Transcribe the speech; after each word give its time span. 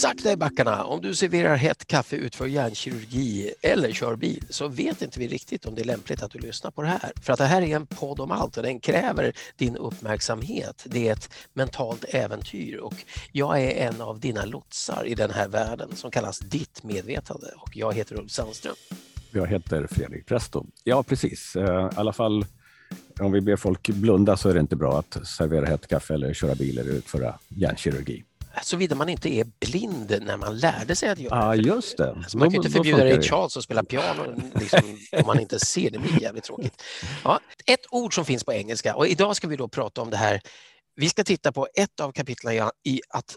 Sakta 0.00 0.32
i 0.32 0.36
backarna. 0.36 0.84
Om 0.84 1.00
du 1.00 1.14
serverar 1.14 1.56
hett 1.56 1.86
kaffe, 1.86 2.16
utför 2.16 2.46
hjärnkirurgi 2.46 3.54
eller 3.62 3.92
kör 3.92 4.16
bil 4.16 4.44
så 4.50 4.68
vet 4.68 5.02
inte 5.02 5.18
vi 5.20 5.28
riktigt 5.28 5.66
om 5.66 5.74
det 5.74 5.80
är 5.80 5.84
lämpligt 5.84 6.22
att 6.22 6.30
du 6.30 6.38
lyssnar 6.38 6.70
på 6.70 6.82
det 6.82 6.88
här. 6.88 7.12
För 7.22 7.32
att 7.32 7.38
det 7.38 7.44
här 7.44 7.62
är 7.62 7.76
en 7.76 7.86
podd 7.86 8.20
om 8.20 8.30
allt 8.30 8.56
och 8.56 8.62
den 8.62 8.80
kräver 8.80 9.32
din 9.56 9.76
uppmärksamhet. 9.76 10.86
Det 10.86 11.08
är 11.08 11.12
ett 11.12 11.30
mentalt 11.52 12.04
äventyr 12.08 12.76
och 12.76 12.94
jag 13.32 13.60
är 13.60 13.88
en 13.88 14.00
av 14.00 14.20
dina 14.20 14.44
lotsar 14.44 15.04
i 15.06 15.14
den 15.14 15.30
här 15.30 15.48
världen 15.48 15.96
som 15.96 16.10
kallas 16.10 16.38
ditt 16.38 16.82
medvetande 16.82 17.46
och 17.56 17.76
jag 17.76 17.94
heter 17.94 18.16
Ulf 18.16 18.30
Sandström. 18.30 18.76
Jag 19.30 19.46
heter 19.46 19.86
Fredrik 19.90 20.26
Presto. 20.26 20.66
Ja, 20.84 21.02
precis. 21.02 21.56
Eh, 21.56 21.90
I 21.92 21.96
alla 21.96 22.12
fall 22.12 22.44
om 23.20 23.32
vi 23.32 23.40
ber 23.40 23.56
folk 23.56 23.88
blunda 23.88 24.36
så 24.36 24.48
är 24.48 24.54
det 24.54 24.60
inte 24.60 24.76
bra 24.76 24.98
att 24.98 25.26
servera 25.26 25.66
hett 25.66 25.86
kaffe 25.86 26.14
eller 26.14 26.34
köra 26.34 26.54
bil 26.54 26.78
eller 26.78 26.92
utföra 26.92 27.34
hjärnkirurgi. 27.48 28.24
Såvida 28.62 28.94
man 28.94 29.08
inte 29.08 29.28
är 29.28 29.46
blind 29.60 30.22
när 30.22 30.36
man 30.36 30.58
lärde 30.58 30.96
sig 30.96 31.08
att 31.08 31.18
göra 31.18 31.34
det. 31.34 31.46
Ja, 31.46 31.74
just 31.74 31.96
det. 31.96 32.12
Alltså 32.12 32.38
man 32.38 32.48
kan 32.48 32.52
ju 32.52 32.56
inte 32.56 32.70
förbjuda 32.70 33.04
Ray 33.04 33.22
Charles 33.22 33.56
att 33.56 33.64
spela 33.64 33.84
piano 33.84 34.42
liksom, 34.54 34.80
om 35.12 35.26
man 35.26 35.40
inte 35.40 35.58
ser 35.58 35.90
det. 35.90 35.98
Det 35.98 35.98
blir 35.98 36.22
jävligt 36.22 36.44
tråkigt. 36.44 36.82
Ja, 37.24 37.40
ett 37.66 37.86
ord 37.90 38.14
som 38.14 38.24
finns 38.24 38.44
på 38.44 38.52
engelska 38.52 38.94
och 38.94 39.06
idag 39.06 39.36
ska 39.36 39.48
vi 39.48 39.56
då 39.56 39.68
prata 39.68 40.02
om 40.02 40.10
det 40.10 40.16
här. 40.16 40.40
Vi 40.96 41.08
ska 41.08 41.24
titta 41.24 41.52
på 41.52 41.68
ett 41.74 42.00
av 42.00 42.12
kapitlen 42.12 42.70
i 42.84 43.00
att 43.08 43.36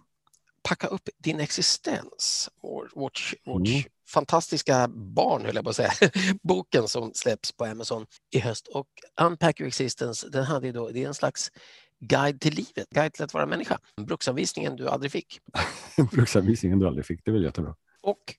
packa 0.64 0.88
upp 0.88 1.10
din 1.18 1.40
existens. 1.40 2.50
Vårt, 2.62 3.34
vårt 3.46 3.66
mm. 3.68 3.84
Fantastiska 4.08 4.88
barn, 4.88 5.46
höll 5.46 5.56
jag 5.56 5.64
på 5.64 5.70
att 5.70 5.76
säga, 5.76 5.92
boken 6.44 6.88
som 6.88 7.12
släpps 7.14 7.52
på 7.52 7.66
Amazon 7.66 8.06
i 8.32 8.40
höst. 8.40 8.68
Och 8.68 8.88
Unpack 9.22 9.60
Your 9.60 9.68
Existence, 9.68 10.30
den 10.30 10.44
hade 10.44 10.72
då, 10.72 10.90
det 10.90 11.04
är 11.04 11.08
en 11.08 11.14
slags 11.14 11.52
guide 12.00 12.42
till 12.42 12.54
livet, 12.54 12.90
guide 12.90 13.14
till 13.14 13.24
att 13.24 13.34
vara 13.34 13.46
människa. 13.46 13.80
Bruksanvisningen 14.02 14.76
du 14.76 14.90
aldrig 14.90 15.12
fick. 15.12 15.40
Bruksanvisningen 16.12 16.80
du 16.80 16.88
aldrig 16.88 17.06
fick, 17.06 17.26
det 17.26 17.32
är 17.32 17.34
väl 17.34 17.44
jättebra. 17.44 17.76
Och 18.02 18.36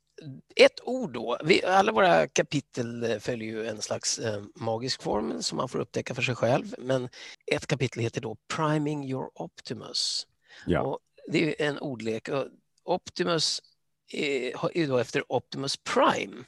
ett 0.57 0.81
ord 0.83 1.13
då, 1.13 1.39
vi, 1.45 1.65
alla 1.65 1.93
våra 1.93 2.29
kapitel 2.29 3.21
följer 3.21 3.49
ju 3.49 3.67
en 3.67 3.83
slags 3.83 4.19
eh, 4.19 4.43
magisk 4.55 5.03
formel 5.03 5.43
som 5.43 5.57
man 5.57 5.69
får 5.69 5.79
upptäcka 5.79 6.15
för 6.15 6.23
sig 6.23 6.35
själv. 6.35 6.75
Men 6.79 7.09
ett 7.53 7.67
kapitel 7.67 8.03
heter 8.03 8.21
då 8.21 8.37
Priming 8.57 9.11
your 9.11 9.31
Optimus. 9.35 10.27
Ja. 10.67 10.81
Och 10.81 10.99
det 11.29 11.63
är 11.63 11.69
en 11.69 11.79
ordlek. 11.79 12.29
Optimus 12.85 13.63
är, 14.13 14.87
då 14.87 14.99
efter 14.99 15.33
Optimus 15.33 15.77
Prime. 15.77 16.45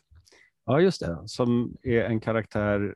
Ja, 0.67 0.81
just 0.81 1.01
det. 1.01 1.23
Som 1.27 1.77
är 1.83 2.01
en 2.01 2.21
karaktär 2.21 2.95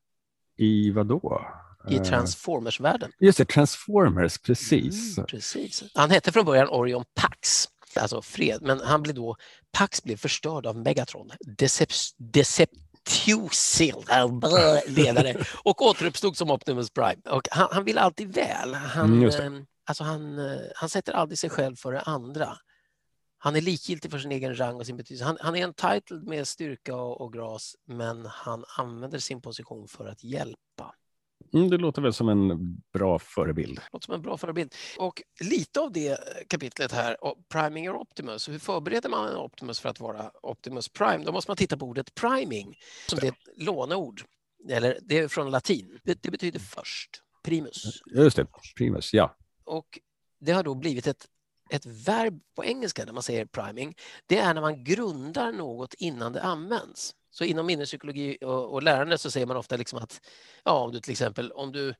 i 0.56 0.90
vad 0.90 1.06
då? 1.06 1.46
I 1.88 1.96
eh, 1.96 2.02
Transformers-världen. 2.02 3.12
Just 3.20 3.38
det, 3.38 3.44
Transformers, 3.44 4.38
precis. 4.38 5.18
Mm, 5.18 5.26
precis. 5.26 5.84
Han 5.94 6.10
hette 6.10 6.32
från 6.32 6.44
början 6.44 6.68
Orion 6.68 7.04
Pax, 7.14 7.68
alltså 7.96 8.22
fred, 8.22 8.62
men 8.62 8.80
han 8.80 9.02
blev 9.02 9.14
då, 9.14 9.36
Pax 9.72 10.02
blev 10.02 10.16
förstörd 10.16 10.66
av 10.66 10.76
Megatron, 10.76 11.30
Decep 11.40 11.90
Deceptusil, 12.18 13.94
ledare, 14.86 15.34
och 15.64 15.82
återuppstod 15.82 16.36
som 16.36 16.50
Optimus 16.50 16.90
Prime. 16.90 17.20
Och 17.30 17.48
han, 17.50 17.68
han 17.70 17.84
vill 17.84 17.98
alltid 17.98 18.34
väl. 18.34 18.74
Han, 18.74 19.22
mm, 19.22 19.66
Alltså 19.90 20.04
han, 20.04 20.38
eh, 20.38 20.60
han 20.74 20.88
sätter 20.88 21.12
aldrig 21.12 21.38
sig 21.38 21.50
själv 21.50 21.76
före 21.76 22.00
andra. 22.00 22.56
Han 23.42 23.56
är 23.56 23.60
likgiltig 23.60 24.10
för 24.10 24.18
sin 24.18 24.32
egen 24.32 24.58
rang 24.58 24.74
och 24.74 24.86
sin 24.86 24.96
betydelse. 24.96 25.24
Han, 25.24 25.38
han 25.40 25.56
är 25.56 25.64
entitled 25.64 26.24
med 26.24 26.48
styrka 26.48 26.96
och, 26.96 27.20
och 27.20 27.32
gras, 27.32 27.76
men 27.86 28.26
han 28.26 28.64
använder 28.78 29.18
sin 29.18 29.42
position 29.42 29.88
för 29.88 30.06
att 30.06 30.24
hjälpa. 30.24 30.94
Mm, 31.54 31.70
det 31.70 31.76
låter 31.76 32.02
väl 32.02 32.12
som 32.12 32.28
en 32.28 32.76
bra 32.92 33.18
förebild. 33.18 33.76
Det 33.76 33.88
låter 33.92 34.04
som 34.04 34.14
en 34.14 34.22
bra 34.22 34.36
förebild. 34.36 34.74
Och 34.98 35.22
lite 35.40 35.80
av 35.80 35.92
det 35.92 36.18
kapitlet 36.48 36.92
här, 36.92 37.16
priming 37.52 37.84
your 37.84 37.96
Optimus. 37.96 38.48
Hur 38.48 38.58
förbereder 38.58 39.08
man 39.08 39.28
en 39.28 39.36
Optimus 39.36 39.80
för 39.80 39.88
att 39.88 40.00
vara 40.00 40.30
Optimus 40.42 40.88
Prime? 40.88 41.24
Då 41.24 41.32
måste 41.32 41.50
man 41.50 41.56
titta 41.56 41.76
på 41.76 41.86
ordet 41.86 42.14
priming, 42.14 42.78
som 43.08 43.18
det 43.18 43.26
är 43.26 43.32
ett 43.32 43.48
låneord. 43.56 44.22
Eller 44.68 44.98
det 45.02 45.18
är 45.18 45.28
från 45.28 45.50
latin. 45.50 45.98
Det, 46.04 46.22
det 46.22 46.30
betyder 46.30 46.60
först. 46.60 47.22
Primus. 47.42 48.02
Just 48.06 48.36
det, 48.36 48.46
primus, 48.76 49.14
ja. 49.14 49.36
Och 49.64 49.98
det 50.40 50.52
har 50.52 50.62
då 50.62 50.74
blivit 50.74 51.06
ett, 51.06 51.26
ett 51.70 51.86
verb 51.86 52.40
på 52.56 52.64
engelska 52.64 53.04
när 53.04 53.12
man 53.12 53.22
säger 53.22 53.44
priming. 53.44 53.94
Det 54.26 54.38
är 54.38 54.54
när 54.54 54.60
man 54.60 54.84
grundar 54.84 55.52
något 55.52 55.94
innan 55.94 56.32
det 56.32 56.42
används. 56.42 57.14
Så 57.30 57.44
inom 57.44 57.66
minnespsykologi 57.66 58.38
och, 58.40 58.72
och 58.72 58.82
lärande 58.82 59.18
så 59.18 59.30
säger 59.30 59.46
man 59.46 59.56
ofta 59.56 59.76
liksom 59.76 59.98
att 59.98 60.20
ja, 60.64 60.72
om 60.72 60.92
du 60.92 61.00
till 61.00 61.12
exempel 61.12 61.52
om 61.52 61.72
du 61.72 61.94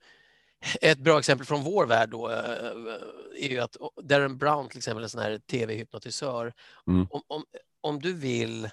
ett 0.81 0.99
bra 0.99 1.19
exempel 1.19 1.47
från 1.47 1.63
vår 1.63 1.87
värld 1.87 2.11
då 2.11 2.31
eh, 2.31 2.37
är 3.37 3.49
ju 3.49 3.61
att 3.61 3.77
Darren 4.03 4.39
Brown 4.39 4.69
till 4.69 4.79
exempel, 4.79 5.03
en 5.03 5.11
sån 5.11 5.23
här 5.23 5.39
tv-hypnotisör. 5.39 6.53
Mm. 6.87 7.07
Om, 7.11 7.23
om, 7.27 7.45
om 7.81 8.01
du 8.01 8.13
vill 8.13 8.71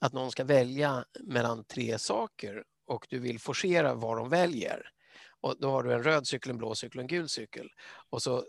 att 0.00 0.12
någon 0.12 0.30
ska 0.30 0.44
välja 0.44 1.04
mellan 1.20 1.64
tre 1.64 1.98
saker 1.98 2.64
och 2.86 3.06
du 3.10 3.18
vill 3.18 3.40
forcera 3.40 3.94
vad 3.94 4.16
de 4.16 4.28
väljer 4.28 4.88
och 5.40 5.56
då 5.58 5.70
har 5.70 5.82
du 5.82 5.92
en 5.92 6.02
röd 6.02 6.26
cykel, 6.26 6.50
en 6.50 6.58
blå 6.58 6.74
cykel 6.74 6.98
och 6.98 7.02
en 7.02 7.08
gul 7.08 7.28
cykel. 7.28 7.70
Och 8.10 8.22
så 8.22 8.44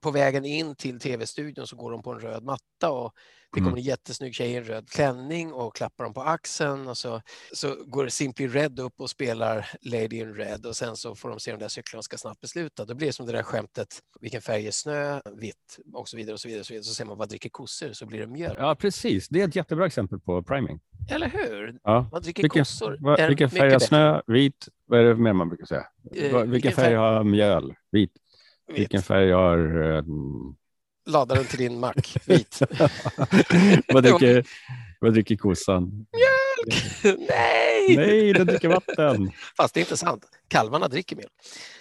på 0.00 0.10
vägen 0.10 0.44
in 0.44 0.76
till 0.76 1.00
tv-studion 1.00 1.66
så 1.66 1.76
går 1.76 1.90
de 1.90 2.02
på 2.02 2.12
en 2.12 2.20
röd 2.20 2.44
matta 2.44 2.90
och 2.90 3.12
det 3.52 3.60
kommer 3.60 3.72
mm. 3.72 3.78
en 3.78 3.84
jättesnygg 3.84 4.34
tjej 4.34 4.50
i 4.50 4.56
en 4.56 4.64
röd 4.64 4.90
klänning 4.90 5.52
och 5.52 5.76
klappar 5.76 6.04
dem 6.04 6.14
på 6.14 6.22
axeln 6.22 6.88
och 6.88 6.96
så, 6.96 7.22
så 7.52 7.76
går 7.86 8.08
Simply 8.08 8.48
Red 8.48 8.78
upp 8.78 9.00
och 9.00 9.10
spelar 9.10 9.70
Lady 9.82 10.16
in 10.16 10.34
Red 10.34 10.66
och 10.66 10.76
sen 10.76 10.96
så 10.96 11.14
får 11.14 11.28
de 11.28 11.40
se 11.40 11.50
de 11.50 11.58
där 11.58 11.68
cyklarna 11.68 11.98
och 11.98 12.04
ska 12.04 12.16
snabbt 12.16 12.40
besluta. 12.40 12.84
Då 12.84 12.94
blir 12.94 13.06
det 13.06 13.12
som 13.12 13.26
det 13.26 13.32
där 13.32 13.42
skämtet, 13.42 13.88
vilken 14.20 14.42
färg 14.42 14.66
är 14.66 14.70
snö, 14.70 15.20
vitt 15.36 15.78
och 15.94 16.08
så 16.08 16.16
vidare 16.16 16.32
och 16.32 16.40
så 16.40 16.48
vidare. 16.48 16.60
Och 16.60 16.66
så, 16.66 16.72
vidare. 16.72 16.84
så 16.84 16.94
ser 16.94 17.04
man 17.04 17.18
vad 17.18 17.28
dricker 17.28 17.48
kossor 17.48 17.92
så 17.92 18.06
blir 18.06 18.20
det 18.20 18.26
mjölk. 18.26 18.58
Ja, 18.58 18.74
precis. 18.74 19.28
Det 19.28 19.42
är 19.42 19.48
ett 19.48 19.56
jättebra 19.56 19.86
exempel 19.86 20.20
på 20.20 20.42
priming. 20.42 20.80
Eller 21.10 21.28
hur? 21.28 21.78
Ja. 21.82 22.08
Man 22.12 22.22
dricker 22.22 22.42
vilken, 22.42 22.60
kossor. 22.60 22.98
Va, 23.00 23.26
vilken 23.28 23.50
färg 23.50 23.72
har 23.72 23.78
snö? 23.78 24.20
Vit. 24.26 24.68
Vad 24.86 25.00
är 25.00 25.04
det 25.04 25.14
mer 25.14 25.32
man 25.32 25.48
brukar 25.48 25.66
säga? 25.66 25.80
Uh, 25.80 26.22
vilken, 26.22 26.50
vilken 26.50 26.72
färg, 26.72 26.84
färg 26.84 26.94
har 26.94 27.24
mjöl? 27.24 27.74
Vit. 27.90 28.12
Vilken 28.72 29.02
färg 29.02 29.32
har 29.32 29.82
um, 29.82 30.56
ladaren 31.06 31.44
till 31.44 31.58
din 31.58 31.80
mack, 31.80 32.16
vit. 32.24 32.62
vad, 33.88 34.02
dricker, 34.02 34.46
vad 35.00 35.12
dricker 35.12 35.36
kossan? 35.36 36.06
Mjölk! 36.12 37.18
Nej! 37.28 37.96
Nej, 37.96 38.32
den 38.32 38.46
dricker 38.46 38.68
vatten. 38.68 39.30
Fast 39.56 39.74
det 39.74 39.80
är 39.80 39.82
inte 39.82 39.96
sant. 39.96 40.24
Kalvarna 40.48 40.88
dricker 40.88 41.16
mjölk. 41.16 41.32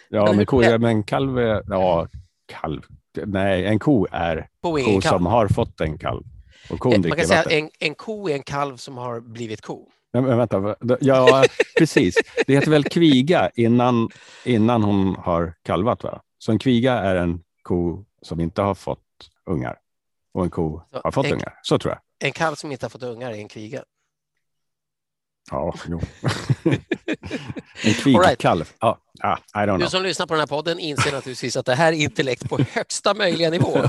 Ja, 0.10 0.34
men, 0.34 0.46
ko, 0.46 0.78
men 0.80 1.04
kalv 1.04 1.38
är... 1.38 1.64
Ja, 1.68 2.08
kalv. 2.46 2.82
Nej, 3.26 3.66
en 3.66 3.80
ko 3.80 4.08
är 4.12 4.48
ko, 4.62 4.78
ko 4.78 5.02
som 5.02 5.26
har 5.26 5.48
fått 5.48 5.82
en 5.82 5.98
kalv. 5.98 6.24
Och 6.70 6.80
kon 6.80 6.92
Man 6.92 7.18
kan 7.18 7.28
säga 7.28 7.40
att 7.40 7.52
en, 7.52 7.70
en 7.80 7.96
ko 7.96 8.30
är 8.30 8.34
en 8.34 8.44
kalv 8.44 8.78
som 8.78 8.98
har 8.98 9.20
blivit 9.20 9.62
ko. 9.62 9.90
Men, 10.14 10.38
vänta, 10.38 10.76
ja, 11.02 11.44
precis. 11.78 12.16
Det 12.48 12.54
heter 12.54 12.72
väl 12.72 12.84
kviga 12.84 13.50
innan, 13.56 14.10
innan 14.44 14.84
hon 14.84 15.16
har 15.16 15.54
kalvat? 15.64 16.04
Va? 16.04 16.22
Så 16.46 16.52
en 16.52 16.60
kviga 16.60 16.94
är 16.94 17.16
en 17.16 17.44
ko 17.62 18.06
som 18.22 18.40
inte 18.40 18.62
har 18.62 18.76
fått 18.76 19.00
ungar 19.46 19.78
och 20.34 20.44
en 20.44 20.50
ko 20.50 20.82
så 20.92 21.02
har 21.04 21.12
fått 21.12 21.26
en, 21.26 21.34
ungar. 21.34 21.60
Så 21.64 21.80
tror 21.80 21.92
jag. 21.94 22.28
En 22.28 22.32
kalv 22.32 22.56
som 22.56 22.72
inte 22.72 22.86
har 22.86 22.90
fått 22.90 23.04
ungar 23.04 23.32
är 23.32 23.36
en 23.36 23.48
kviga. 23.48 23.84
Ja, 25.52 25.74
jo. 25.90 26.02
en 27.84 27.94
kvigkalv. 27.94 28.60
Right. 28.60 28.76
Ja, 28.80 29.00
ah, 29.22 29.38
I 29.64 29.66
don't 29.66 29.66
know. 29.66 29.80
Du 29.80 29.88
som 29.88 30.04
lyssnar 30.04 30.28
på 30.28 30.34
den 30.34 30.40
här 30.40 30.48
podden 30.48 30.80
inser 30.80 31.12
naturligtvis 31.12 31.58
att 31.58 31.66
det 31.66 31.76
här 31.76 31.94
är 31.94 31.98
intellekt 31.98 32.50
på 32.50 32.58
högsta 32.72 33.14
möjliga 33.14 33.50
nivå. 33.50 33.78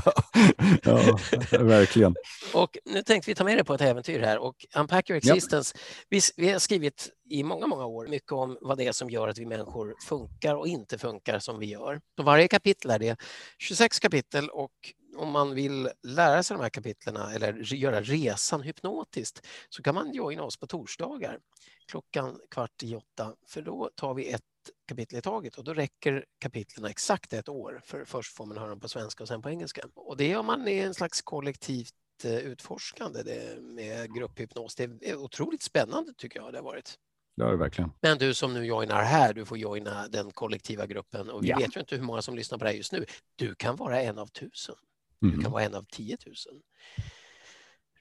ja, 0.83 1.19
verkligen. 1.51 2.15
Och 2.53 2.77
nu 2.85 3.01
tänkte 3.01 3.31
vi 3.31 3.35
ta 3.35 3.43
med 3.43 3.57
dig 3.57 3.63
på 3.63 3.73
ett 3.73 3.81
äventyr 3.81 4.19
här 4.19 4.37
och 4.37 4.55
Unpack 4.75 5.09
Your 5.09 5.17
Existence. 5.17 5.75
Yep. 5.75 5.83
Vi, 6.09 6.21
vi 6.37 6.51
har 6.51 6.59
skrivit 6.59 7.09
i 7.29 7.43
många, 7.43 7.67
många 7.67 7.85
år 7.85 8.07
mycket 8.07 8.31
om 8.31 8.57
vad 8.61 8.77
det 8.77 8.87
är 8.87 8.91
som 8.91 9.09
gör 9.09 9.27
att 9.27 9.37
vi 9.37 9.45
människor 9.45 9.95
funkar 10.07 10.55
och 10.55 10.67
inte 10.67 10.97
funkar 10.97 11.39
som 11.39 11.59
vi 11.59 11.65
gör. 11.65 12.01
Så 12.17 12.23
varje 12.23 12.47
kapitel 12.47 12.91
är 12.91 12.99
det 12.99 13.17
26 13.57 13.99
kapitel 13.99 14.49
och 14.49 14.71
om 15.19 15.31
man 15.31 15.55
vill 15.55 15.89
lära 16.03 16.43
sig 16.43 16.57
de 16.57 16.63
här 16.63 16.69
kapitlerna 16.69 17.33
eller 17.33 17.73
göra 17.73 18.01
resan 18.01 18.61
hypnotiskt 18.61 19.47
så 19.69 19.83
kan 19.83 19.95
man 19.95 20.13
joina 20.13 20.43
oss 20.43 20.57
på 20.57 20.67
torsdagar 20.67 21.39
klockan 21.87 22.39
kvart 22.51 22.83
i 22.83 22.95
åtta 22.95 23.35
för 23.47 23.61
då 23.61 23.89
tar 23.95 24.13
vi 24.13 24.31
ett 24.31 24.41
kapitel 24.87 25.19
i 25.19 25.21
taget 25.21 25.57
och 25.57 25.63
då 25.63 25.73
räcker 25.73 26.25
kapitlen 26.39 26.85
exakt 26.85 27.33
ett 27.33 27.49
år 27.49 27.81
för 27.83 28.05
först 28.05 28.35
får 28.35 28.45
man 28.45 28.57
höra 28.57 28.69
dem 28.69 28.79
på 28.79 28.89
svenska 28.89 29.23
och 29.23 29.27
sen 29.27 29.41
på 29.41 29.49
engelska. 29.49 29.81
Och 29.95 30.17
det 30.17 30.27
gör 30.27 30.43
man 30.43 30.67
i 30.67 30.79
en 30.79 30.93
slags 30.93 31.21
kollektivt 31.21 31.93
eh, 32.23 32.37
utforskande 32.37 33.23
med 33.61 34.15
grupphypnos. 34.15 34.75
Det 34.75 34.83
är 35.01 35.15
otroligt 35.15 35.63
spännande 35.63 36.13
tycker 36.17 36.39
jag 36.39 36.53
det 36.53 36.57
har 36.57 36.63
varit. 36.63 36.97
Det 37.37 37.43
har 37.43 37.51
det 37.51 37.57
verkligen. 37.57 37.91
Men 38.01 38.17
du 38.17 38.33
som 38.33 38.53
nu 38.53 38.65
joinar 38.65 39.03
här, 39.03 39.33
du 39.33 39.45
får 39.45 39.57
joina 39.57 40.07
den 40.07 40.31
kollektiva 40.31 40.85
gruppen 40.85 41.29
och 41.29 41.43
vi 41.43 41.49
ja. 41.49 41.57
vet 41.57 41.75
ju 41.75 41.79
inte 41.79 41.95
hur 41.95 42.03
många 42.03 42.21
som 42.21 42.35
lyssnar 42.35 42.57
på 42.57 42.63
det 42.63 42.69
här 42.69 42.77
just 42.77 42.91
nu. 42.91 43.05
Du 43.35 43.55
kan 43.55 43.75
vara 43.75 44.01
en 44.01 44.17
av 44.17 44.27
tusen. 44.27 44.75
Du 45.19 45.31
kan 45.31 45.39
mm. 45.39 45.51
vara 45.51 45.63
en 45.63 45.75
av 45.75 45.85
10 45.91 46.17
000. 46.25 46.35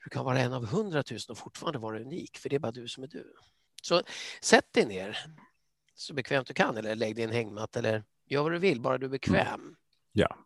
Du 0.04 0.10
kan 0.10 0.24
vara 0.24 0.40
en 0.40 0.52
av 0.52 0.64
100 0.64 1.04
000 1.10 1.20
och 1.28 1.38
fortfarande 1.38 1.78
vara 1.78 2.00
unik, 2.00 2.38
för 2.38 2.48
det 2.48 2.56
är 2.56 2.60
bara 2.60 2.72
du 2.72 2.88
som 2.88 3.02
är 3.02 3.08
du. 3.08 3.34
Så 3.82 4.02
sätt 4.40 4.72
dig 4.72 4.86
ner 4.86 5.18
så 5.94 6.14
bekvämt 6.14 6.46
du 6.46 6.54
kan 6.54 6.76
eller 6.76 6.94
lägg 6.94 7.16
dig 7.16 7.24
i 7.24 7.26
en 7.26 7.32
hängmatta 7.32 7.78
eller 7.78 8.04
gör 8.26 8.42
vad 8.42 8.52
du 8.52 8.58
vill, 8.58 8.80
bara 8.80 8.98
du 8.98 9.06
är 9.06 9.10
bekväm. 9.10 9.60
Mm. 9.60 9.76
Ja. 10.12 10.36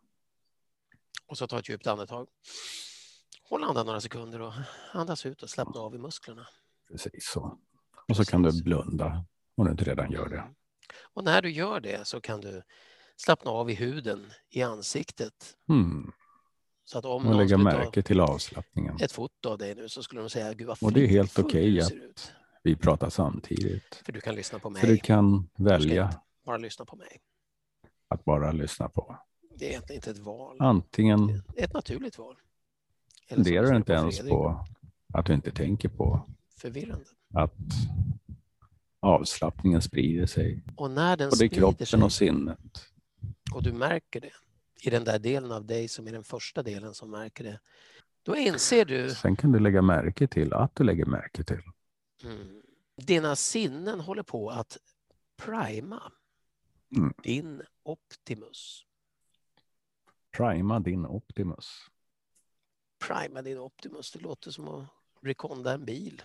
Och 1.27 1.37
så 1.37 1.47
ta 1.47 1.59
ett 1.59 1.69
djupt 1.69 1.87
andetag. 1.87 2.27
Håll 3.49 3.63
andan 3.63 3.85
några 3.85 4.01
sekunder 4.01 4.41
och 4.41 4.53
andas 4.93 5.25
ut 5.25 5.43
och 5.43 5.49
slappna 5.49 5.81
av 5.81 5.95
i 5.95 5.97
musklerna. 5.97 6.47
Precis 6.87 7.25
så. 7.25 7.59
Och 8.07 8.15
så 8.15 8.25
kan 8.25 8.41
du 8.41 8.63
blunda 8.63 9.25
om 9.55 9.65
du 9.65 9.71
inte 9.71 9.83
redan 9.83 10.11
gör 10.11 10.29
det. 10.29 10.37
Mm. 10.37 10.53
Och 11.13 11.23
när 11.23 11.41
du 11.41 11.51
gör 11.51 11.79
det 11.79 12.07
så 12.07 12.21
kan 12.21 12.41
du 12.41 12.63
slappna 13.15 13.51
av 13.51 13.69
i 13.69 13.73
huden, 13.73 14.31
i 14.49 14.61
ansiktet. 14.61 15.57
Mm. 15.69 16.11
Så 16.91 16.97
att 16.97 17.05
om 17.05 17.27
och 17.27 17.35
lägga 17.35 17.57
märke 17.57 18.01
till 18.01 18.19
avslappningen. 18.19 18.97
Ett 19.01 19.11
foto 19.11 19.49
av 19.49 19.57
dig 19.57 19.75
nu 19.75 19.89
så 19.89 20.03
skulle 20.03 20.21
de 20.21 20.29
säga, 20.29 20.53
gud 20.53 20.67
vad 20.67 20.83
Och 20.83 20.93
det 20.93 21.03
är 21.03 21.07
helt 21.07 21.39
okej 21.39 21.73
okay 21.73 21.79
att 21.79 22.31
vi 22.63 22.75
pratar 22.75 23.09
samtidigt. 23.09 24.01
För 24.05 24.11
du 24.11 24.21
kan 24.21 24.35
lyssna 24.35 24.59
på 24.59 24.69
mig. 24.69 24.81
För 24.81 24.87
du 24.87 24.97
kan 24.97 25.49
välja. 25.55 26.13
Bara 26.45 26.57
lyssna 26.57 26.85
på 26.85 26.95
mig. 26.95 27.21
Att 28.07 28.25
bara 28.25 28.51
lyssna 28.51 28.89
på. 28.89 29.17
Det 29.55 29.65
är 29.65 29.69
egentligen 29.69 29.97
inte 29.97 30.11
ett 30.11 30.17
val. 30.17 30.57
Antingen. 30.59 31.43
Ett 31.55 31.73
naturligt 31.73 32.17
val. 32.17 32.35
Funderar 33.29 33.71
du 33.71 33.77
inte 33.77 33.93
ens 33.93 34.15
Fredrik. 34.15 34.33
på 34.33 34.65
att 35.13 35.25
du 35.25 35.33
inte 35.33 35.51
tänker 35.51 35.89
på. 35.89 36.29
Förvirrande. 36.57 37.05
Att 37.33 37.55
avslappningen 38.99 39.81
sprider 39.81 40.25
sig. 40.25 40.63
Och 40.75 40.91
när 40.91 41.17
den 41.17 41.29
både 41.29 41.49
kroppen 41.49 41.87
sig, 41.87 42.03
och 42.03 42.11
sinnet. 42.11 42.85
Och 43.53 43.63
du 43.63 43.73
märker 43.73 44.21
det 44.21 44.31
i 44.81 44.89
den 44.89 45.03
där 45.03 45.19
delen 45.19 45.51
av 45.51 45.65
dig 45.65 45.87
som 45.87 46.07
är 46.07 46.11
den 46.11 46.23
första 46.23 46.63
delen 46.63 46.93
som 46.93 47.11
märker 47.11 47.43
det. 47.43 47.59
Då 48.23 48.35
inser 48.35 48.85
du... 48.85 49.09
Sen 49.09 49.35
kan 49.35 49.51
du 49.51 49.59
lägga 49.59 49.81
märke 49.81 50.27
till 50.27 50.53
att 50.53 50.75
du 50.75 50.83
lägger 50.83 51.05
märke 51.05 51.43
till. 51.43 51.61
Mm. 52.23 52.61
Dina 52.95 53.35
sinnen 53.35 53.99
håller 53.99 54.23
på 54.23 54.49
att 54.49 54.77
prima 55.37 56.11
mm. 56.97 57.13
din 57.23 57.61
Optimus. 57.83 58.85
Prima 60.37 60.79
din 60.79 61.05
Optimus. 61.05 61.89
Prima 63.07 63.41
din 63.41 63.57
Optimus, 63.57 64.11
det 64.11 64.19
låter 64.19 64.51
som 64.51 64.67
att 64.67 64.87
rekonda 65.21 65.73
en 65.73 65.85
bil. 65.85 66.21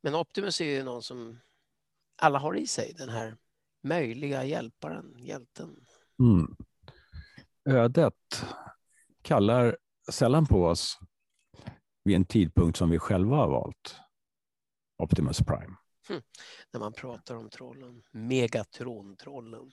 Men 0.00 0.14
Optimus 0.14 0.60
är 0.60 0.64
ju 0.64 0.82
någon 0.82 1.02
som 1.02 1.38
alla 2.16 2.38
har 2.38 2.56
i 2.56 2.66
sig, 2.66 2.94
den 2.98 3.08
här 3.08 3.36
möjliga 3.80 4.44
hjälparen, 4.44 5.14
hjälten. 5.18 5.86
Mm. 6.18 6.56
Ödet 7.66 8.44
kallar 9.22 9.76
sällan 10.10 10.46
på 10.46 10.66
oss 10.66 10.98
vid 12.04 12.16
en 12.16 12.24
tidpunkt 12.24 12.78
som 12.78 12.90
vi 12.90 12.98
själva 12.98 13.36
har 13.36 13.48
valt. 13.48 13.96
Optimus 14.98 15.38
Prime. 15.38 15.76
Mm. 16.08 16.22
När 16.72 16.80
man 16.80 16.92
pratar 16.92 17.34
om 17.34 17.50
trollen, 17.50 18.02
Megatron-trollen. 18.10 19.72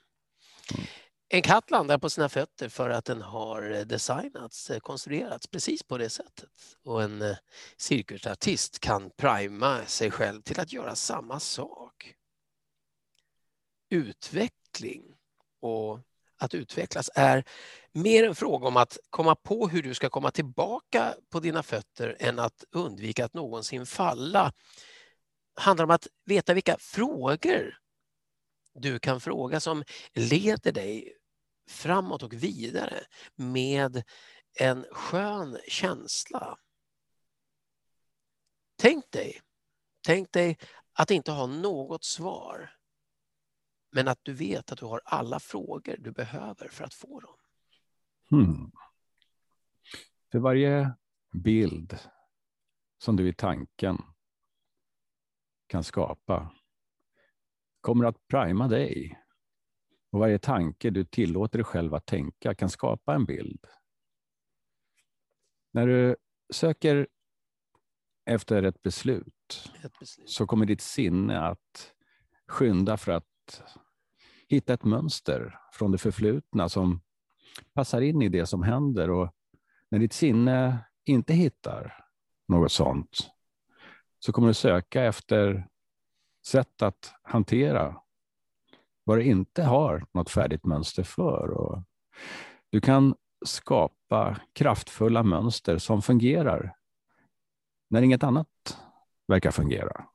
Mm. 0.73 0.85
En 1.29 1.41
katt 1.41 1.71
landar 1.71 1.97
på 1.97 2.09
sina 2.09 2.29
fötter 2.29 2.69
för 2.69 2.89
att 2.89 3.05
den 3.05 3.21
har 3.21 3.85
designats, 3.85 4.71
konstruerats 4.81 5.47
precis 5.47 5.83
på 5.83 5.97
det 5.97 6.09
sättet. 6.09 6.77
Och 6.83 7.03
en 7.03 7.21
eh, 7.21 7.37
cirkusartist 7.77 8.79
kan 8.79 9.09
prima 9.09 9.85
sig 9.85 10.11
själv 10.11 10.41
till 10.41 10.59
att 10.59 10.73
göra 10.73 10.95
samma 10.95 11.39
sak. 11.39 12.15
Utveckling 13.89 15.03
och 15.59 15.99
att 16.43 16.53
utvecklas 16.53 17.09
är 17.15 17.43
mer 17.91 18.23
en 18.23 18.35
fråga 18.35 18.67
om 18.67 18.77
att 18.77 18.97
komma 19.09 19.35
på 19.35 19.67
hur 19.67 19.83
du 19.83 19.93
ska 19.93 20.09
komma 20.09 20.31
tillbaka 20.31 21.15
på 21.29 21.39
dina 21.39 21.63
fötter 21.63 22.17
än 22.19 22.39
att 22.39 22.63
undvika 22.71 23.25
att 23.25 23.33
någonsin 23.33 23.85
falla. 23.85 24.53
Det 25.55 25.61
handlar 25.61 25.83
om 25.83 25.91
att 25.91 26.07
veta 26.25 26.53
vilka 26.53 26.77
frågor 26.79 27.77
du 28.73 28.99
kan 28.99 29.21
fråga 29.21 29.59
som 29.59 29.83
leder 30.13 30.71
dig 30.71 31.13
framåt 31.69 32.23
och 32.23 32.33
vidare 32.33 33.03
med 33.35 34.03
en 34.59 34.85
skön 34.91 35.57
känsla. 35.67 36.57
Tänk 38.75 39.11
dig, 39.11 39.41
tänk 40.05 40.31
dig 40.31 40.57
att 40.93 41.11
inte 41.11 41.31
ha 41.31 41.45
något 41.45 42.03
svar 42.03 42.75
men 43.93 44.07
att 44.07 44.19
du 44.23 44.33
vet 44.33 44.71
att 44.71 44.79
du 44.79 44.85
har 44.85 45.01
alla 45.05 45.39
frågor 45.39 45.95
du 45.99 46.11
behöver 46.11 46.67
för 46.67 46.83
att 46.83 46.93
få 46.93 47.19
dem. 47.19 47.35
Hmm. 48.29 48.71
För 50.31 50.39
varje 50.39 50.93
bild 51.33 51.99
som 52.97 53.15
du 53.15 53.27
i 53.27 53.33
tanken 53.33 53.97
kan 55.67 55.83
skapa 55.83 56.51
kommer 57.81 58.05
att 58.05 58.27
prima 58.27 58.67
dig. 58.67 59.19
Och 60.11 60.19
varje 60.19 60.39
tanke 60.39 60.89
du 60.89 61.05
tillåter 61.05 61.59
dig 61.59 61.65
själv 61.65 61.93
att 61.93 62.05
tänka 62.05 62.55
kan 62.55 62.69
skapa 62.69 63.15
en 63.15 63.25
bild. 63.25 63.65
När 65.71 65.87
du 65.87 66.15
söker 66.53 67.07
efter 68.25 68.63
ett 68.63 68.81
beslut, 68.81 69.71
ett 69.83 69.99
beslut, 69.99 70.29
så 70.29 70.47
kommer 70.47 70.65
ditt 70.65 70.81
sinne 70.81 71.39
att 71.39 71.93
skynda 72.47 72.97
för 72.97 73.11
att 73.11 73.63
hitta 74.47 74.73
ett 74.73 74.83
mönster 74.83 75.59
från 75.71 75.91
det 75.91 75.97
förflutna 75.97 76.69
som 76.69 77.01
passar 77.73 78.01
in 78.01 78.21
i 78.21 78.29
det 78.29 78.45
som 78.45 78.63
händer. 78.63 79.09
Och 79.09 79.29
när 79.89 79.99
ditt 79.99 80.13
sinne 80.13 80.77
inte 81.05 81.33
hittar 81.33 82.05
något 82.47 82.71
sånt 82.71 83.29
så 84.19 84.31
kommer 84.31 84.47
du 84.47 84.53
söka 84.53 85.03
efter 85.03 85.67
sätt 86.45 86.81
att 86.81 87.13
hantera 87.21 88.01
vad 89.03 89.17
du 89.17 89.23
inte 89.23 89.63
har 89.63 90.05
något 90.11 90.29
färdigt 90.29 90.65
mönster 90.65 91.03
för. 91.03 91.49
Och 91.49 91.83
du 92.69 92.81
kan 92.81 93.15
skapa 93.45 94.39
kraftfulla 94.53 95.23
mönster 95.23 95.77
som 95.77 96.01
fungerar 96.01 96.75
när 97.89 98.01
inget 98.01 98.23
annat 98.23 98.77
verkar 99.27 99.51
fungera. 99.51 100.05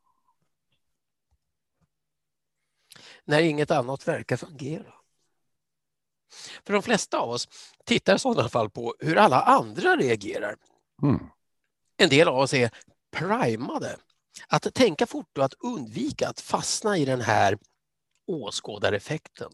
När 3.29 3.43
inget 3.43 3.71
annat 3.71 4.09
verkar 4.09 4.37
fungera. 4.37 4.95
För 6.67 6.73
de 6.73 6.83
flesta 6.83 7.19
av 7.19 7.31
oss 7.31 7.49
tittar 7.85 8.17
i 8.17 8.19
sådana 8.19 8.49
fall 8.49 8.71
på 8.71 8.95
hur 8.99 9.17
alla 9.17 9.43
andra 9.43 9.97
reagerar. 9.97 10.57
Mm. 11.03 11.21
En 11.97 12.09
del 12.09 12.29
av 12.29 12.39
oss 12.39 12.55
är 12.55 12.71
primade 13.11 13.97
att 14.49 14.75
tänka 14.75 15.07
fort 15.07 15.39
och 15.39 15.45
att 15.45 15.55
undvika 15.55 16.29
att 16.29 16.41
fastna 16.41 16.99
i 16.99 17.05
den 17.05 17.21
här 17.21 17.59
åskådareffekten. 18.27 19.53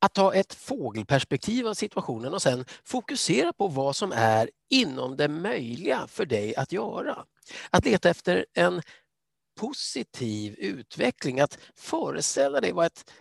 Att 0.00 0.14
ta 0.14 0.34
ett 0.34 0.54
fågelperspektiv 0.54 1.66
av 1.66 1.74
situationen 1.74 2.34
och 2.34 2.42
sen 2.42 2.64
fokusera 2.84 3.52
på 3.52 3.68
vad 3.68 3.96
som 3.96 4.12
är 4.12 4.50
inom 4.70 5.16
det 5.16 5.28
möjliga 5.28 6.06
för 6.06 6.26
dig 6.26 6.56
att 6.56 6.72
göra. 6.72 7.24
Att 7.70 7.84
leta 7.84 8.10
efter 8.10 8.46
en 8.52 8.82
positiv 9.56 10.54
utveckling, 10.58 11.40
att 11.40 11.58
föreställa 11.74 12.60
dig 12.60 12.72
vad 12.72 12.86
ett 12.86 13.12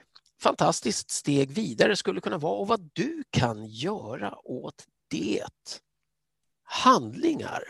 fantastiskt 0.42 1.10
steg 1.10 1.51
vidare 1.51 1.96
skulle 1.96 2.22
kunna 2.22 2.38
vara 2.38 2.60
och 2.60 2.68
vad 2.68 2.89
du 2.94 3.24
kan 3.30 3.65
göra 3.65 4.38
åt 4.44 4.88
det. 5.08 5.80
Handlingar, 6.63 7.63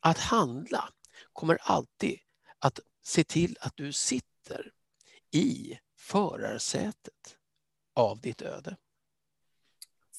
att 0.00 0.18
handla, 0.18 0.88
kommer 1.32 1.58
alltid 1.62 2.18
att 2.58 2.80
se 3.02 3.24
till 3.24 3.56
att 3.60 3.76
du 3.76 3.92
sitter 3.92 4.72
i 5.30 5.78
förarsätet 5.96 7.36
av 7.94 8.20
ditt 8.20 8.42
öde. 8.42 8.76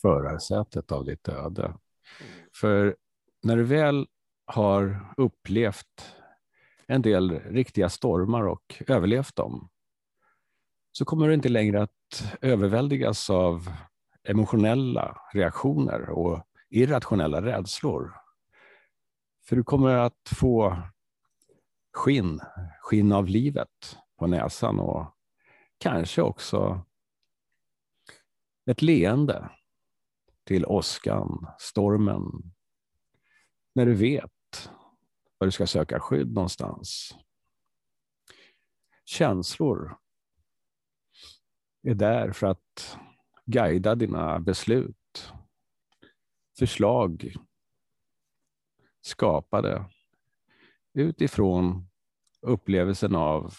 Förarsätet 0.01 0.91
av 0.91 1.05
ditt 1.05 1.27
öde. 1.27 1.65
Mm. 1.65 2.49
För 2.53 2.97
när 3.41 3.57
du 3.57 3.63
väl 3.63 4.07
har 4.45 5.13
upplevt 5.17 6.15
en 6.89 7.01
del 7.01 7.39
riktiga 7.39 7.89
stormar 7.89 8.47
och 8.47 8.83
överlevt 8.87 9.35
dem, 9.35 9.69
så 10.91 11.05
kommer 11.05 11.27
du 11.27 11.33
inte 11.33 11.49
längre 11.49 11.81
att 11.81 12.37
överväldigas 12.41 13.29
av 13.29 13.71
emotionella 14.23 15.21
reaktioner 15.33 16.09
och 16.09 16.43
irrationella 16.69 17.41
rädslor. 17.41 18.13
För 19.45 19.55
du 19.55 19.63
kommer 19.63 19.95
att 19.95 20.29
få 20.39 20.77
skinn, 21.93 22.39
skinn 22.81 23.11
av 23.11 23.27
livet 23.27 23.97
på 24.17 24.27
näsan 24.27 24.79
och 24.79 25.15
kanske 25.77 26.21
också 26.21 26.85
ett 28.65 28.81
leende 28.81 29.49
till 30.43 30.65
åskan, 30.65 31.47
stormen, 31.59 32.53
när 33.75 33.85
du 33.85 33.93
vet 33.93 34.38
var 35.39 35.47
du 35.47 35.51
ska 35.51 35.67
söka 35.67 35.99
skydd 35.99 36.33
någonstans. 36.33 37.15
Känslor 39.05 39.97
är 41.83 41.93
där 41.93 42.31
för 42.31 42.47
att 42.47 42.97
guida 43.45 43.95
dina 43.95 44.39
beslut. 44.39 45.33
Förslag 46.57 47.35
skapade 49.01 49.85
utifrån 50.93 51.87
upplevelsen 52.41 53.15
av 53.15 53.53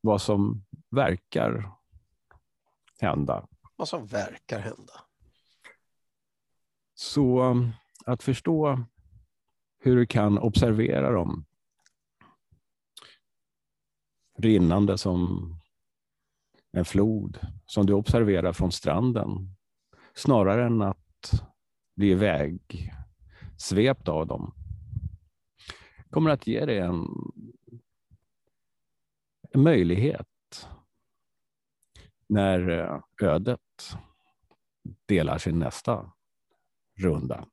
vad 0.00 0.22
som 0.22 0.64
verkar 0.90 1.72
hända. 3.00 3.48
Vad 3.76 3.88
som 3.88 4.06
verkar 4.06 4.58
hända. 4.58 4.92
Så 6.94 7.42
um, 7.42 7.72
att 8.06 8.22
förstå 8.22 8.84
hur 9.84 9.96
du 9.96 10.06
kan 10.06 10.38
observera 10.38 11.10
dem 11.10 11.44
rinnande 14.38 14.98
som 14.98 15.52
en 16.72 16.84
flod 16.84 17.38
som 17.66 17.86
du 17.86 17.92
observerar 17.92 18.52
från 18.52 18.72
stranden 18.72 19.56
snarare 20.14 20.66
än 20.66 20.82
att 20.82 21.42
bli 21.96 22.10
iväg 22.10 22.92
svept 23.58 24.08
av 24.08 24.26
dem 24.26 24.54
kommer 26.10 26.30
att 26.30 26.46
ge 26.46 26.64
dig 26.64 26.78
en, 26.78 27.06
en 29.50 29.62
möjlighet 29.62 30.68
när 32.26 32.68
eh, 32.68 33.00
ödet 33.22 33.96
delar 35.06 35.38
sin 35.38 35.58
nästa 35.58 36.12
runda. 36.98 37.48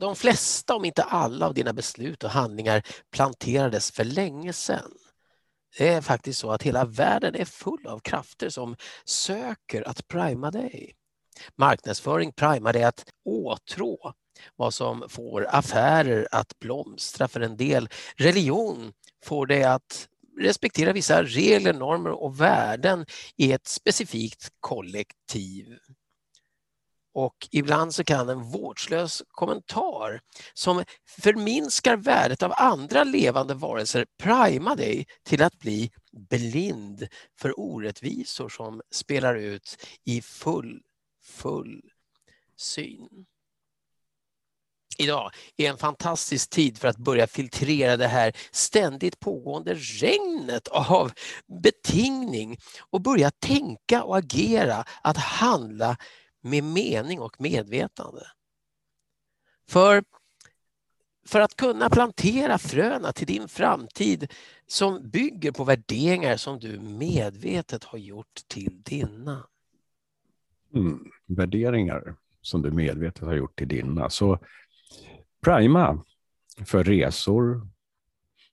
De 0.00 0.16
flesta, 0.16 0.74
om 0.74 0.84
inte 0.84 1.02
alla, 1.02 1.46
av 1.46 1.54
dina 1.54 1.72
beslut 1.72 2.24
och 2.24 2.30
handlingar 2.30 2.82
planterades 3.10 3.90
för 3.90 4.04
länge 4.04 4.52
sedan. 4.52 4.92
Det 5.78 5.88
är 5.88 6.00
faktiskt 6.00 6.40
så 6.40 6.50
att 6.50 6.62
hela 6.62 6.84
världen 6.84 7.34
är 7.34 7.44
full 7.44 7.86
av 7.86 7.98
krafter 7.98 8.48
som 8.48 8.76
söker 9.04 9.88
att 9.88 10.08
prima 10.08 10.50
dig. 10.50 10.94
Marknadsföring 11.56 12.32
primar 12.32 12.72
dig 12.72 12.84
att 12.84 13.04
åtrå 13.24 14.12
vad 14.56 14.74
som 14.74 15.04
får 15.08 15.46
affärer 15.50 16.28
att 16.30 16.58
blomstra 16.58 17.28
för 17.28 17.40
en 17.40 17.56
del. 17.56 17.88
Religion 18.16 18.92
får 19.24 19.46
dig 19.46 19.64
att 19.64 20.08
respektera 20.40 20.92
vissa 20.92 21.22
regler, 21.22 21.72
normer 21.72 22.10
och 22.10 22.40
värden 22.40 23.06
i 23.36 23.52
ett 23.52 23.66
specifikt 23.66 24.52
kollektiv. 24.60 25.78
Och 27.16 27.48
ibland 27.50 27.94
så 27.94 28.04
kan 28.04 28.28
en 28.28 28.42
vårdslös 28.42 29.22
kommentar 29.28 30.20
som 30.54 30.84
förminskar 31.08 31.96
värdet 31.96 32.42
av 32.42 32.52
andra 32.56 33.04
levande 33.04 33.54
varelser 33.54 34.06
prima 34.18 34.74
dig 34.74 35.06
till 35.24 35.42
att 35.42 35.58
bli 35.58 35.90
blind 36.12 37.08
för 37.38 37.60
orättvisor 37.60 38.48
som 38.48 38.82
spelar 38.90 39.34
ut 39.34 39.76
i 40.04 40.22
full, 40.22 40.80
full 41.24 41.82
syn. 42.56 43.26
Idag 44.98 45.30
är 45.56 45.70
en 45.70 45.78
fantastisk 45.78 46.50
tid 46.50 46.78
för 46.78 46.88
att 46.88 46.96
börja 46.96 47.26
filtrera 47.26 47.96
det 47.96 48.08
här 48.08 48.32
ständigt 48.50 49.20
pågående 49.20 49.74
regnet 49.74 50.68
av 50.68 51.12
betingning 51.62 52.58
och 52.90 53.00
börja 53.00 53.30
tänka 53.30 54.04
och 54.04 54.18
agera, 54.18 54.84
att 55.02 55.16
handla 55.16 55.96
med 56.46 56.64
mening 56.64 57.20
och 57.20 57.40
medvetande. 57.40 58.26
För, 59.68 60.04
för 61.26 61.40
att 61.40 61.56
kunna 61.56 61.90
plantera 61.90 62.58
fröna 62.58 63.12
till 63.12 63.26
din 63.26 63.48
framtid 63.48 64.32
som 64.66 65.10
bygger 65.10 65.52
på 65.52 65.64
värderingar 65.64 66.36
som 66.36 66.58
du 66.58 66.80
medvetet 66.80 67.84
har 67.84 67.98
gjort 67.98 68.34
till 68.48 68.82
dina. 68.82 69.46
Mm, 70.74 71.10
värderingar 71.26 72.16
som 72.40 72.62
du 72.62 72.70
medvetet 72.70 73.22
har 73.22 73.34
gjort 73.34 73.58
till 73.58 73.68
dina. 73.68 74.10
Så 74.10 74.38
prima 75.40 76.04
för 76.64 76.84
resor, 76.84 77.68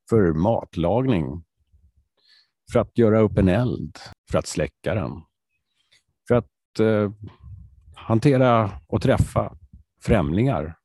för 0.10 0.34
matlagning, 0.34 1.44
för 2.72 2.80
att 2.80 2.98
göra 2.98 3.20
upp 3.20 3.38
en 3.38 3.50
eld, 3.50 3.98
för 4.32 4.38
att 4.38 4.48
släcka 4.48 4.96
den, 4.96 5.22
för 6.28 6.36
att 6.36 6.80
eh, 6.80 7.12
hantera 8.04 8.82
och 8.88 9.02
träffa 9.02 9.58
främlingar 10.02 10.76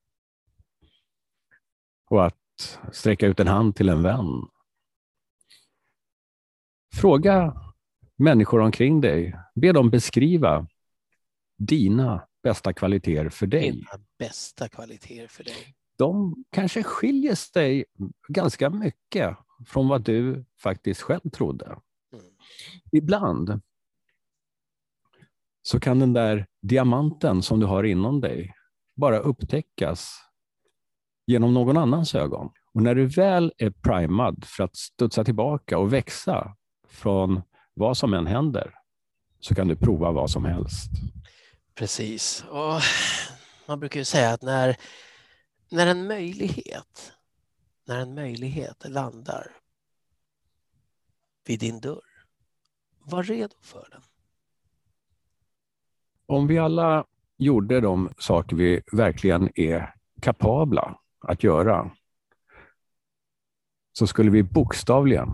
och 2.11 2.27
att 2.27 2.81
sträcka 2.93 3.27
ut 3.27 3.41
en 3.41 3.49
hand 3.49 3.77
till 3.77 3.89
en 3.89 4.03
vän. 4.03 4.49
Fråga 6.95 7.55
människor 8.17 8.61
omkring 8.61 9.01
dig. 9.01 9.37
Be 9.55 9.73
dem 9.73 9.91
beskriva 9.91 10.67
dina 11.59 12.29
bästa 12.43 12.73
kvaliteter 12.73 13.29
för 13.29 13.47
dig. 13.47 13.71
Dina 13.73 13.91
bästa 14.19 14.69
kvaliteter 14.69 15.27
för 15.27 15.45
dig. 15.45 15.75
De 15.97 16.45
kanske 16.51 16.83
skiljer 16.83 17.35
sig 17.35 17.85
ganska 18.29 18.71
mycket 18.71 19.37
från 19.67 19.89
vad 19.89 20.03
du 20.03 20.45
faktiskt 20.59 21.01
själv 21.01 21.31
trodde. 21.31 21.67
Mm. 21.67 22.25
Ibland 22.93 23.61
så 25.63 25.81
kan 25.81 25.99
den 25.99 26.13
där 26.13 26.47
diamanten 26.69 27.43
som 27.43 27.61
du 27.61 27.67
har 27.67 27.85
inom 27.85 28.21
dig 28.21 28.55
bara 28.97 29.19
upptäckas 29.19 30.19
genom 31.27 31.55
någon 31.55 31.77
annans 31.77 32.15
ögon. 32.15 32.51
Och 32.75 32.83
när 32.83 32.95
du 32.95 33.07
väl 33.07 33.53
är 33.59 33.71
primad 33.71 34.45
för 34.47 34.65
att 34.65 34.77
studsa 34.77 35.25
tillbaka 35.25 35.79
och 35.79 35.93
växa 35.93 36.57
från 36.89 37.43
vad 37.75 37.97
som 37.97 38.15
än 38.15 38.27
händer, 38.27 38.75
så 39.41 39.55
kan 39.55 39.69
du 39.69 39.77
prova 39.77 40.13
vad 40.13 40.31
som 40.31 40.45
helst. 40.45 40.91
Precis. 41.75 42.45
Och 42.51 42.81
man 43.69 43.81
brukar 43.81 44.01
ju 44.01 44.05
säga 44.05 44.33
att 44.33 44.43
när, 44.43 44.77
när 45.71 45.87
en 45.87 46.07
möjlighet 46.07 47.13
när 47.89 47.99
en 47.99 48.15
möjlighet 48.15 48.85
landar 48.89 49.53
vid 51.45 51.61
din 51.61 51.81
dörr, 51.81 52.27
var 52.99 53.23
redo 53.23 53.57
för 53.61 53.89
den. 53.91 54.03
Om 56.28 56.47
vi 56.47 56.58
alla 56.58 57.04
gjorde 57.38 57.80
de 57.80 58.12
saker 58.18 58.56
vi 58.56 58.82
verkligen 58.92 59.50
är 59.54 59.94
kapabla 60.23 60.99
att 61.20 61.42
göra 61.42 61.90
så 63.92 64.06
skulle 64.06 64.30
vi 64.30 64.42
bokstavligen 64.42 65.28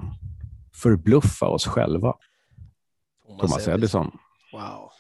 förbluffa 0.75 1.47
oss 1.47 1.67
själva. 1.67 2.15
Thomas, 3.27 3.41
Thomas 3.41 3.69
Edison. 3.69 4.19
Wow. 4.53 4.91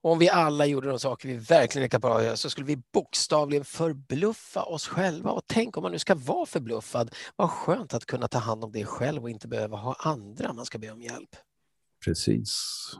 Om 0.00 0.18
vi 0.18 0.28
alla 0.28 0.66
gjorde 0.66 0.88
de 0.88 0.98
saker 0.98 1.28
vi 1.28 1.36
verkligen 1.36 1.84
är 1.84 1.88
kapabla 1.88 2.16
att 2.18 2.24
göra 2.24 2.36
så 2.36 2.50
skulle 2.50 2.66
vi 2.66 2.82
bokstavligen 2.92 3.64
förbluffa 3.64 4.62
oss 4.62 4.88
själva. 4.88 5.30
Och 5.30 5.42
tänk 5.46 5.76
om 5.76 5.82
man 5.82 5.92
nu 5.92 5.98
ska 5.98 6.14
vara 6.14 6.46
förbluffad, 6.46 7.14
vad 7.36 7.50
skönt 7.50 7.94
att 7.94 8.06
kunna 8.06 8.28
ta 8.28 8.38
hand 8.38 8.64
om 8.64 8.72
det 8.72 8.84
själv 8.84 9.22
och 9.22 9.30
inte 9.30 9.48
behöva 9.48 9.76
ha 9.76 9.96
andra 9.98 10.52
man 10.52 10.64
ska 10.64 10.78
be 10.78 10.90
om 10.90 11.02
hjälp. 11.02 11.36
Precis. 12.04 12.54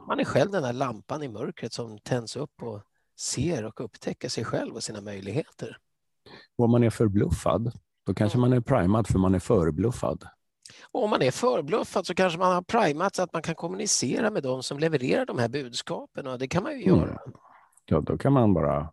Man 0.09 0.21
är 0.21 0.25
själv 0.25 0.51
den 0.51 0.63
där 0.63 0.73
lampan 0.73 1.23
i 1.23 1.29
mörkret 1.29 1.73
som 1.73 1.99
tänds 1.99 2.37
upp 2.37 2.63
och 2.63 2.83
ser 3.19 3.65
och 3.65 3.85
upptäcker 3.85 4.29
sig 4.29 4.45
själv 4.45 4.75
och 4.75 4.83
sina 4.83 5.01
möjligheter. 5.01 5.79
Och 6.59 6.65
om 6.65 6.71
man 6.71 6.85
är 6.85 6.91
förbluffad, 6.91 7.73
då 8.07 8.15
kanske 8.15 8.39
man 8.39 8.53
är 8.53 8.61
primad 8.61 9.07
för 9.07 9.19
man 9.19 9.35
är 9.35 9.39
förbluffad. 9.39 10.25
Och 10.93 11.05
om 11.05 11.11
man 11.11 11.23
är 11.23 11.31
förbluffad 11.31 12.07
så 12.07 12.15
kanske 12.15 12.39
man 12.39 12.55
har 12.55 12.63
primat 12.63 13.15
så 13.15 13.23
att 13.23 13.33
man 13.33 13.43
kan 13.43 13.55
kommunicera 13.55 14.31
med 14.31 14.43
de 14.43 14.63
som 14.63 14.79
levererar 14.79 15.27
de 15.27 15.39
här 15.39 15.49
budskapen 15.49 16.27
och 16.27 16.39
det 16.39 16.49
kan 16.49 16.63
man 16.63 16.73
ju 16.73 16.85
mm. 16.85 17.01
göra. 17.01 17.21
Ja, 17.85 18.01
då 18.01 18.19
kan 18.19 18.33
man 18.33 18.55
bara 18.55 18.93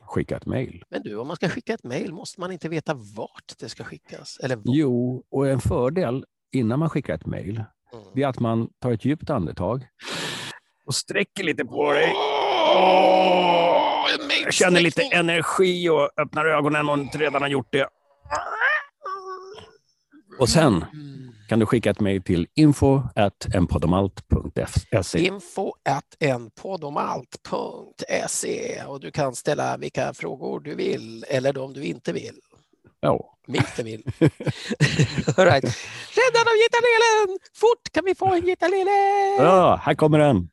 skicka 0.00 0.36
ett 0.36 0.46
mejl. 0.46 0.84
Men 0.90 1.02
du, 1.02 1.16
om 1.16 1.26
man 1.26 1.36
ska 1.36 1.48
skicka 1.48 1.74
ett 1.74 1.84
mejl 1.84 2.12
måste 2.12 2.40
man 2.40 2.52
inte 2.52 2.68
veta 2.68 2.94
vart 2.94 3.54
det 3.58 3.68
ska 3.68 3.84
skickas? 3.84 4.38
Eller 4.42 4.62
Jo, 4.64 5.24
och 5.30 5.48
en 5.48 5.60
fördel 5.60 6.24
innan 6.52 6.78
man 6.78 6.90
skickar 6.90 7.14
ett 7.14 7.26
mejl. 7.26 7.64
Det 8.14 8.22
är 8.22 8.26
att 8.26 8.40
man 8.40 8.68
tar 8.80 8.92
ett 8.92 9.04
djupt 9.04 9.30
andetag 9.30 9.86
och 10.86 10.94
sträcker 10.94 11.44
lite 11.44 11.64
på 11.64 11.92
dig. 11.92 12.14
Jag 14.44 14.54
känner 14.54 14.80
lite 14.80 15.02
energi 15.02 15.88
och 15.88 16.10
öppnar 16.16 16.44
ögonen 16.44 16.88
om 16.88 16.98
du 16.98 17.04
inte 17.04 17.18
redan 17.18 17.42
har 17.42 17.48
gjort 17.48 17.72
det. 17.72 17.88
Och 20.38 20.48
sen 20.48 20.84
kan 21.48 21.58
du 21.58 21.66
skicka 21.66 21.90
ett 21.90 22.00
mejl 22.00 22.22
till 22.22 22.46
info 22.54 23.02
enpodomalt.se. 23.54 25.18
Info 25.18 25.72
enpodomalt.se 26.20 28.82
och 28.86 29.00
du 29.00 29.10
kan 29.10 29.34
ställa 29.34 29.76
vilka 29.76 30.14
frågor 30.14 30.60
du 30.60 30.74
vill 30.74 31.24
eller 31.28 31.52
de 31.52 31.72
du 31.72 31.84
inte 31.84 32.12
vill. 32.12 32.40
Ja. 33.04 33.20
Mitt 33.46 33.78
i 33.78 33.82
right. 35.36 35.64
Rädda 36.16 36.40
av 36.40 36.56
gitarrlelen! 36.62 37.38
Fort 37.54 37.92
kan 37.92 38.04
vi 38.04 38.14
få 38.14 38.34
en 38.34 38.40
gitarrlele! 38.40 39.44
Ja, 39.44 39.80
här 39.82 39.94
kommer 39.94 40.18
den. 40.18 40.48